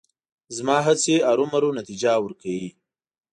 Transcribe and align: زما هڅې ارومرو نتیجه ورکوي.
زما 0.55 0.77
هڅې 0.87 1.15
ارومرو 1.31 1.69
نتیجه 1.79 2.11
ورکوي. 2.21 2.67